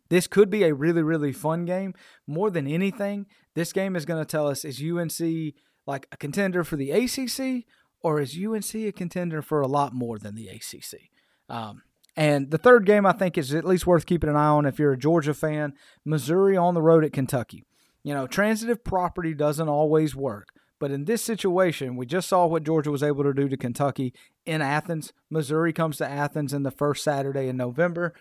[0.10, 1.94] This could be a really, really fun game.
[2.28, 5.54] More than anything, this game is going to tell us is UNC
[5.86, 7.66] like a contender for the ACC
[8.02, 11.10] or is UNC a contender for a lot more than the ACC?
[11.50, 11.84] Um,
[12.16, 14.80] And the third game I think is at least worth keeping an eye on if
[14.80, 15.74] you're a Georgia fan.
[16.06, 17.66] Missouri on the road at Kentucky.
[18.04, 20.50] You know, transitive property doesn't always work.
[20.80, 24.14] But in this situation, we just saw what Georgia was able to do to Kentucky
[24.46, 25.12] in Athens.
[25.30, 28.14] Missouri comes to Athens in the first Saturday in November.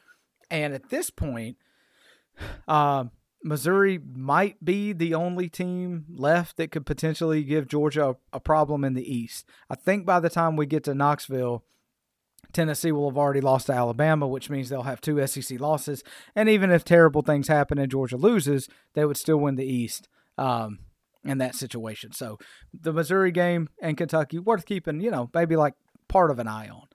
[0.50, 1.56] And at this point,
[2.66, 3.04] uh,
[3.42, 8.84] Missouri might be the only team left that could potentially give Georgia a, a problem
[8.84, 9.46] in the East.
[9.70, 11.64] I think by the time we get to Knoxville,
[12.52, 16.02] Tennessee will have already lost to Alabama, which means they'll have two SEC losses.
[16.34, 20.08] And even if terrible things happen and Georgia loses, they would still win the East
[20.36, 20.80] um,
[21.24, 22.12] in that situation.
[22.12, 22.38] So
[22.72, 25.74] the Missouri game and Kentucky, worth keeping, you know, maybe like
[26.08, 26.87] part of an eye on.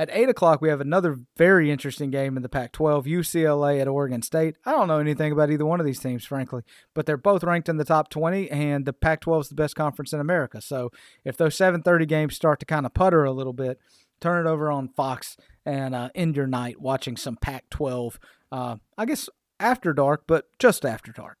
[0.00, 3.86] At 8 o'clock, we have another very interesting game in the Pac 12 UCLA at
[3.86, 4.56] Oregon State.
[4.64, 6.62] I don't know anything about either one of these teams, frankly,
[6.94, 9.76] but they're both ranked in the top 20, and the Pac 12 is the best
[9.76, 10.62] conference in America.
[10.62, 10.90] So
[11.22, 13.78] if those 7:30 games start to kind of putter a little bit,
[14.22, 15.36] turn it over on Fox
[15.66, 18.18] and uh, end your night watching some Pac 12.
[18.50, 21.36] Uh, I guess after dark, but just after dark.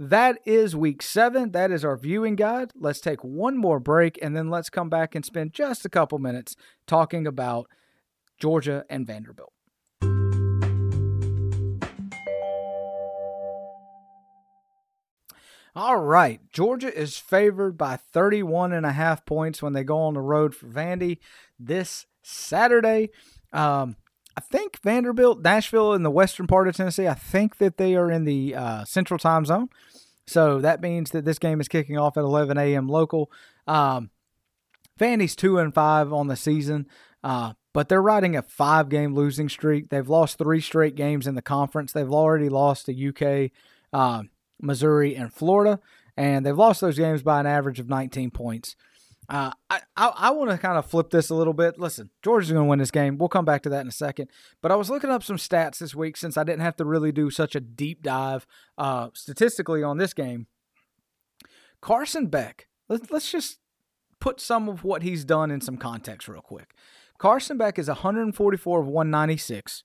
[0.00, 1.50] That is week seven.
[1.50, 2.72] That is our viewing guide.
[2.76, 6.18] Let's take one more break and then let's come back and spend just a couple
[6.20, 6.54] minutes
[6.86, 7.68] talking about
[8.38, 9.52] Georgia and Vanderbilt.
[15.74, 16.40] All right.
[16.52, 20.54] Georgia is favored by 31 and a half points when they go on the road
[20.54, 21.18] for Vandy
[21.58, 23.10] this Saturday.
[23.52, 23.96] Um,
[24.38, 28.08] I think Vanderbilt, Nashville, in the western part of Tennessee, I think that they are
[28.08, 29.68] in the uh, central time zone.
[30.28, 32.88] So that means that this game is kicking off at 11 a.m.
[32.88, 33.32] local.
[33.66, 34.10] Um,
[34.96, 36.86] Vandy's two and five on the season,
[37.24, 39.88] uh, but they're riding a five-game losing streak.
[39.88, 41.90] They've lost three straight games in the conference.
[41.90, 43.50] They've already lost to UK,
[43.92, 44.22] uh,
[44.62, 45.80] Missouri, and Florida,
[46.16, 48.76] and they've lost those games by an average of 19 points.
[49.28, 51.78] Uh, I I, I want to kind of flip this a little bit.
[51.78, 53.18] Listen, Georgia's going to win this game.
[53.18, 54.30] We'll come back to that in a second.
[54.62, 57.12] But I was looking up some stats this week since I didn't have to really
[57.12, 58.46] do such a deep dive
[58.78, 60.46] uh, statistically on this game.
[61.80, 62.68] Carson Beck.
[62.88, 63.58] Let's let's just
[64.20, 66.74] put some of what he's done in some context real quick.
[67.18, 69.84] Carson Beck is 144 of 196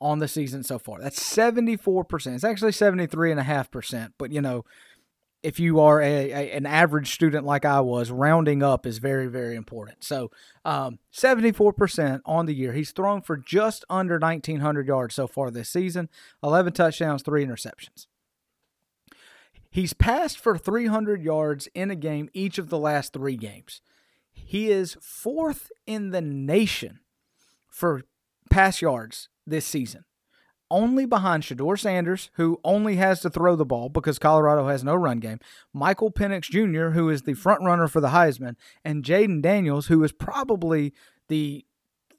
[0.00, 1.00] on the season so far.
[1.00, 2.34] That's 74%.
[2.34, 4.64] It's actually 73.5%, but you know,
[5.42, 9.26] if you are a, a, an average student like I was, rounding up is very,
[9.26, 10.04] very important.
[10.04, 10.30] So,
[10.64, 12.72] um, 74% on the year.
[12.72, 16.08] He's thrown for just under 1,900 yards so far this season,
[16.42, 18.06] 11 touchdowns, three interceptions.
[19.70, 23.80] He's passed for 300 yards in a game each of the last three games.
[24.32, 27.00] He is fourth in the nation
[27.68, 28.02] for
[28.50, 30.04] pass yards this season
[30.70, 34.94] only behind Shedeur Sanders, who only has to throw the ball because Colorado has no
[34.94, 35.40] run game,
[35.72, 40.02] Michael Penix Jr., who is the front runner for the Heisman, and Jayden Daniels, who
[40.04, 40.92] is probably
[41.28, 41.64] the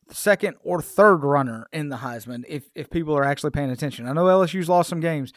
[0.10, 4.08] second or third runner in the Heisman if, if people are actually paying attention.
[4.08, 5.32] I know LSU's lost some games,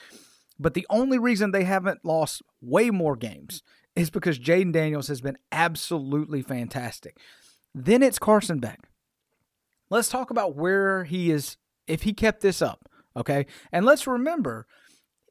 [0.59, 3.63] but the only reason they haven't lost way more games
[3.95, 7.19] is because Jayden Daniels has been absolutely fantastic.
[7.75, 8.89] Then it's Carson Beck.
[9.91, 13.47] Let's talk about where he is if he kept this up Okay.
[13.73, 14.67] And let's remember,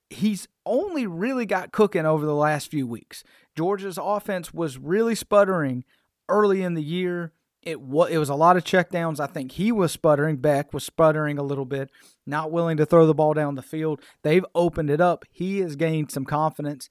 [0.09, 3.23] he's only really got cooking over the last few weeks.
[3.55, 5.83] Georgia's offense was really sputtering
[6.29, 7.33] early in the year.
[7.61, 9.19] It was, it was a lot of checkdowns.
[9.19, 10.37] I think he was sputtering.
[10.37, 11.89] Beck was sputtering a little bit,
[12.25, 14.01] not willing to throw the ball down the field.
[14.21, 15.23] They've opened it up.
[15.31, 16.89] He has gained some confidence.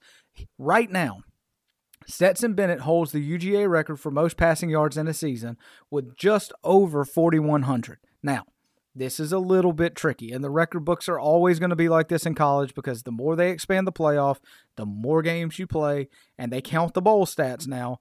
[0.57, 1.19] Right now,
[2.07, 5.57] Stetson Bennett holds the UGA record for most passing yards in a season
[5.91, 7.99] with just over 4,100.
[8.21, 8.45] Now,
[8.95, 10.31] this is a little bit tricky.
[10.31, 13.11] And the record books are always going to be like this in college because the
[13.11, 14.37] more they expand the playoff,
[14.75, 17.99] the more games you play, and they count the bowl stats now.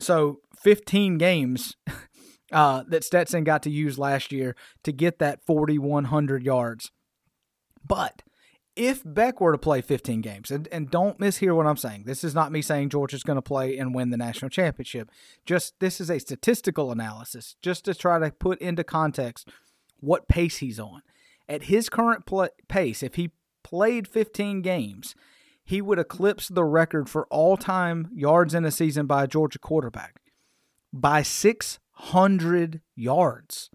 [0.00, 1.76] So 15 games
[2.52, 6.90] uh, that Stetson got to use last year to get that 4,100 yards.
[7.86, 8.22] But
[8.74, 12.22] if Beck were to play 15 games, and, and don't mishear what I'm saying, this
[12.22, 15.10] is not me saying Georgia's going to play and win the national championship.
[15.46, 19.48] Just this is a statistical analysis, just to try to put into context
[20.00, 21.02] what pace he's on.
[21.48, 22.24] At his current
[22.68, 23.30] pace, if he
[23.62, 25.14] played 15 games,
[25.64, 29.58] he would eclipse the record for all time yards in a season by a Georgia
[29.58, 30.20] quarterback
[30.92, 33.70] by 600 yards.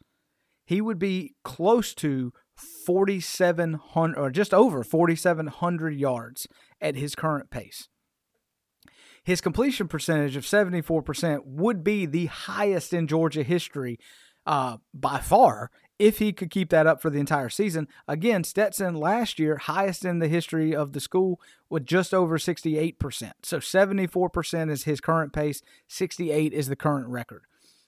[0.66, 2.34] He would be close to
[2.86, 6.48] 4,700 or just over 4,700 yards
[6.80, 7.90] at his current pace.
[9.24, 14.00] His completion percentage of 74% would be the highest in Georgia history
[14.46, 15.70] uh, by far
[16.02, 17.88] if he could keep that up for the entire season.
[18.08, 21.40] Again, Stetson last year, highest in the history of the school,
[21.70, 23.32] with just over 68%.
[23.44, 27.44] So 74% is his current pace, 68 is the current record.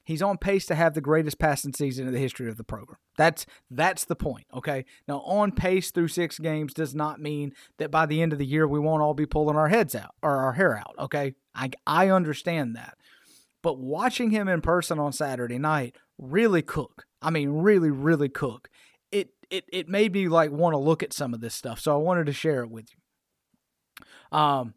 [0.06, 2.98] He's on pace to have the greatest passing season in the history of the program.
[3.18, 4.86] That's that's the point, okay?
[5.08, 8.46] Now, on pace through 6 games does not mean that by the end of the
[8.46, 11.34] year we won't all be pulling our heads out or our hair out, okay?
[11.56, 12.98] I I understand that.
[13.64, 17.06] But watching him in person on Saturday night really cook.
[17.22, 18.70] I mean, really really cook.
[19.12, 21.80] It it it made me like want to look at some of this stuff.
[21.80, 24.38] So I wanted to share it with you.
[24.38, 24.74] Um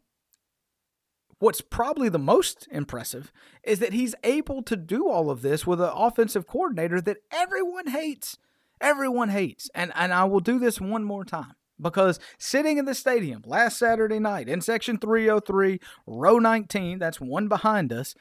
[1.39, 3.31] what's probably the most impressive
[3.63, 7.87] is that he's able to do all of this with an offensive coordinator that everyone
[7.87, 8.37] hates.
[8.81, 9.69] Everyone hates.
[9.73, 13.77] And and I will do this one more time because sitting in the stadium last
[13.77, 18.15] Saturday night in section 303, row 19, that's one behind us,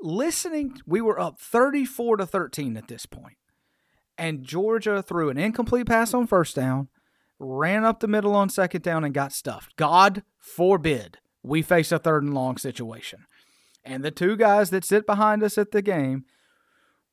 [0.00, 3.36] listening, we were up 34 to 13 at this point.
[4.16, 6.88] And Georgia threw an incomplete pass on first down,
[7.38, 9.76] ran up the middle on second down and got stuffed.
[9.76, 13.26] God forbid we face a third and long situation.
[13.84, 16.24] And the two guys that sit behind us at the game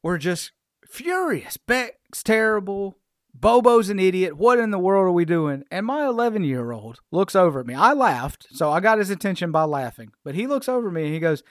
[0.01, 0.51] were just
[0.85, 1.57] furious.
[1.57, 2.97] Beck's terrible.
[3.33, 4.37] Bobo's an idiot.
[4.37, 5.63] What in the world are we doing?
[5.69, 7.73] And my 11 year old looks over at me.
[7.73, 10.11] I laughed, so I got his attention by laughing.
[10.23, 11.43] But he looks over at me and he goes,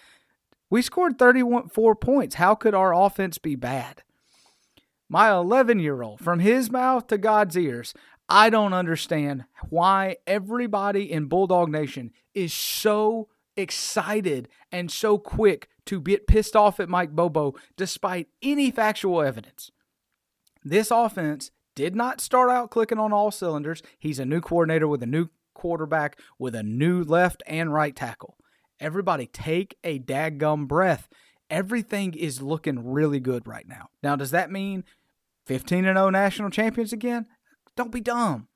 [0.70, 2.36] We scored 34 points.
[2.36, 4.02] How could our offense be bad?
[5.08, 7.94] My 11 year old, from his mouth to God's ears,
[8.28, 16.00] I don't understand why everybody in Bulldog Nation is so excited and so quick to
[16.00, 19.70] get pissed off at Mike Bobo despite any factual evidence.
[20.64, 23.82] This offense did not start out clicking on all cylinders.
[23.98, 28.36] He's a new coordinator with a new quarterback with a new left and right tackle.
[28.80, 31.08] Everybody take a daggum breath.
[31.50, 33.88] Everything is looking really good right now.
[34.02, 34.84] Now, does that mean
[35.46, 37.26] 15 and 0 national champions again?
[37.76, 38.48] Don't be dumb.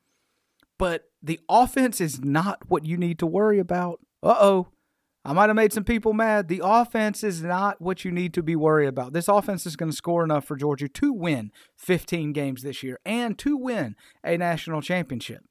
[0.79, 4.01] But the offense is not what you need to worry about.
[4.23, 4.69] Uh oh.
[5.25, 6.49] I might have made some people mad.
[6.49, 9.13] The offense is not what you need to be worried about.
[9.13, 12.99] This offense is going to score enough for Georgia to win 15 games this year
[13.05, 13.95] and to win
[14.25, 15.45] a national championship.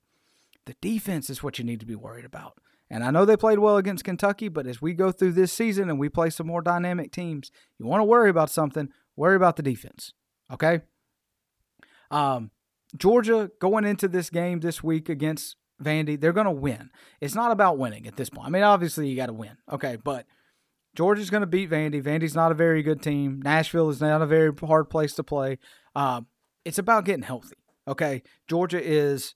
[0.66, 2.58] The defense is what you need to be worried about.
[2.90, 5.90] And I know they played well against Kentucky, but as we go through this season
[5.90, 9.58] and we play some more dynamic teams, you want to worry about something, worry about
[9.58, 10.14] the defense.
[10.52, 10.82] Okay?
[12.10, 12.52] Um,
[12.96, 16.90] Georgia going into this game this week against Vandy, they're going to win.
[17.20, 18.48] It's not about winning at this point.
[18.48, 20.26] I mean, obviously you got to win, okay, but
[20.96, 22.02] Georgia's going to beat Vandy.
[22.02, 23.42] Vandy's not a very good team.
[23.44, 25.60] Nashville is not a very hard place to play.
[25.94, 26.22] Uh,
[26.64, 27.58] it's about getting healthy,
[27.88, 28.24] okay.
[28.48, 29.36] Georgia is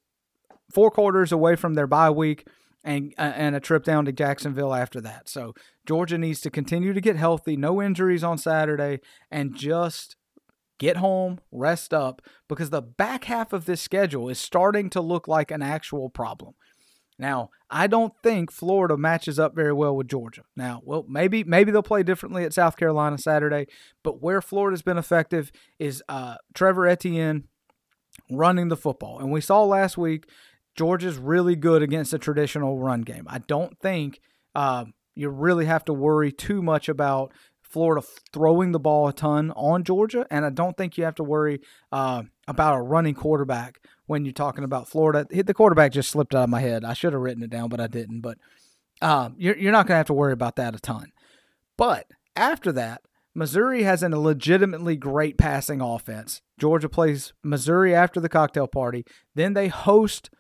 [0.74, 2.48] four quarters away from their bye week
[2.84, 5.30] and uh, and a trip down to Jacksonville after that.
[5.30, 5.54] So
[5.86, 10.16] Georgia needs to continue to get healthy, no injuries on Saturday, and just
[10.80, 15.28] get home, rest up, because the back half of this schedule is starting to look
[15.28, 16.56] like an actual problem.
[17.20, 20.42] Now, I don't think Florida matches up very well with Georgia.
[20.56, 23.68] Now, well, maybe maybe they'll play differently at South Carolina Saturday,
[24.04, 27.44] but where Florida's been effective is uh, Trevor Etienne
[28.32, 30.26] running the football, and we saw last week
[30.82, 33.28] Georgia's really good against a traditional run game.
[33.28, 34.20] I don't think
[34.56, 38.04] uh, you really have to worry too much about Florida
[38.34, 41.62] throwing the ball a ton on Georgia, and I don't think you have to worry
[41.92, 45.28] uh, about a running quarterback when you're talking about Florida.
[45.30, 46.84] The quarterback just slipped out of my head.
[46.84, 48.22] I should have written it down, but I didn't.
[48.22, 48.40] But
[49.04, 51.12] um, you're, you're not going to have to worry about that a ton.
[51.78, 53.04] But after that,
[53.36, 56.42] Missouri has a legitimately great passing offense.
[56.58, 59.06] Georgia plays Missouri after the cocktail party.
[59.36, 60.32] Then they host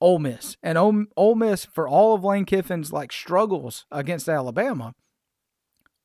[0.00, 4.94] Ole Miss, and Ole, Miss for all of Lane Kiffin's like struggles against Alabama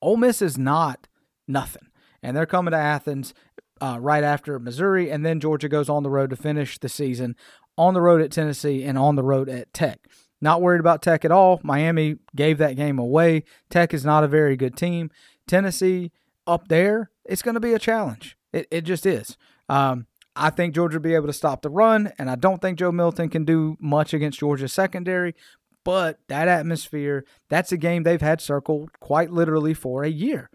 [0.02, 1.08] Ole Miss is not
[1.48, 1.88] nothing.
[2.24, 3.34] And they're coming to Athens
[3.80, 7.36] uh, right after Missouri, and then Georgia goes on the road to finish the season
[7.78, 10.08] on the road at Tennessee and on the road at Tech.
[10.40, 11.60] Not worried about Tech at all.
[11.64, 13.44] Miami gave that game away.
[13.70, 15.10] Tech is not a very good team.
[15.48, 16.12] Tennessee
[16.46, 18.38] up there, it's going to be a challenge.
[18.52, 19.38] It, it just is.
[19.70, 22.80] Um, I think Georgia will be able to stop the run, and I don't think
[22.80, 25.36] Joe Milton can do much against Georgia's secondary,
[25.84, 30.50] but that atmosphere, that's a game they've had circled quite literally for a year,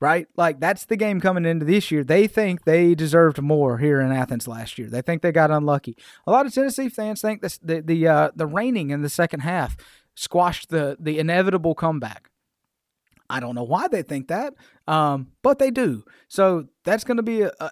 [0.00, 0.26] right?
[0.36, 2.04] Like that's the game coming into this year.
[2.04, 4.88] They think they deserved more here in Athens last year.
[4.88, 5.96] They think they got unlucky.
[6.26, 9.40] A lot of Tennessee fans think this, the the uh, the raining in the second
[9.40, 9.76] half
[10.14, 12.30] squashed the the inevitable comeback.
[13.28, 14.54] I don't know why they think that,
[14.86, 16.04] um, but they do.
[16.28, 17.70] So that's going to be a, a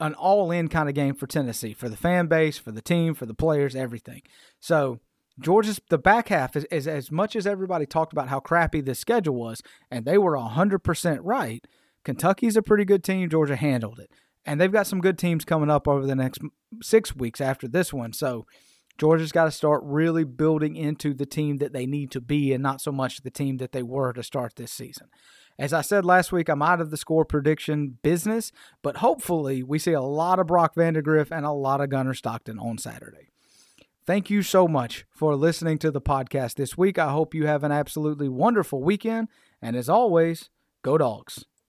[0.00, 3.14] an all in kind of game for Tennessee, for the fan base, for the team,
[3.14, 4.22] for the players, everything.
[4.60, 5.00] So
[5.40, 8.98] Georgia's the back half is, is, as much as everybody talked about how crappy this
[8.98, 11.66] schedule was, and they were 100% right.
[12.04, 13.28] Kentucky's a pretty good team.
[13.28, 14.10] Georgia handled it.
[14.44, 16.40] And they've got some good teams coming up over the next
[16.82, 18.12] six weeks after this one.
[18.12, 18.46] So
[18.98, 22.62] Georgia's got to start really building into the team that they need to be and
[22.62, 25.08] not so much the team that they were to start this season.
[25.58, 28.50] As I said last week, I'm out of the score prediction business,
[28.82, 32.58] but hopefully we see a lot of Brock Vandagriff and a lot of Gunnar Stockton
[32.58, 33.28] on Saturday.
[34.06, 36.98] Thank you so much for listening to the podcast this week.
[36.98, 39.28] I hope you have an absolutely wonderful weekend.
[39.62, 40.50] And as always,
[40.82, 41.46] go dogs.